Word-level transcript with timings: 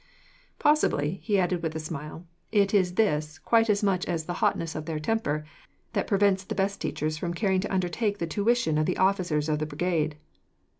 "Possibly," 0.57 1.19
he 1.21 1.37
added, 1.37 1.61
with 1.61 1.75
a 1.75 1.79
smile, 1.79 2.25
"it 2.51 2.73
is 2.73 2.95
this, 2.95 3.37
quite 3.37 3.69
as 3.69 3.83
much 3.83 4.03
as 4.07 4.25
the 4.25 4.33
hotness 4.41 4.73
of 4.73 4.87
their 4.87 4.97
temper, 4.97 5.45
that 5.93 6.07
prevents 6.07 6.43
the 6.43 6.55
best 6.55 6.81
teachers 6.81 7.19
from 7.19 7.35
caring 7.35 7.59
to 7.61 7.71
undertake 7.71 8.17
the 8.17 8.25
tuition 8.25 8.79
of 8.79 8.87
the 8.87 8.97
officers 8.97 9.47
of 9.47 9.59
the 9.59 9.67
Brigade." 9.67 10.15